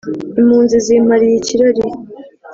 [0.39, 1.83] impunzi zimpariye ikirari